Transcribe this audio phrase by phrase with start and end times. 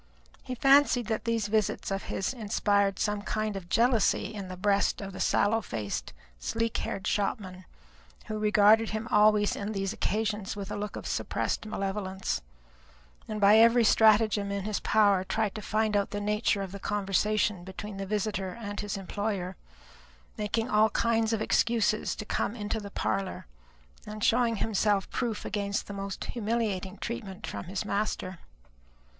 [0.41, 4.99] He fancied that these visits of his inspired some kind of jealousy in the breast
[4.99, 7.65] of the sallow faced, sleek haired shopman;
[8.25, 12.41] who regarded him always on these occasions with a look of suppressed malevolence,
[13.27, 16.79] and by every stratagem in his power tried to find out the nature of the
[16.79, 19.55] conversation between the visitor and his employer,
[20.35, 23.45] making all kinds of excuses to come into the parlour,
[24.07, 28.39] and showing himself proof against the most humiliating treatment from his master.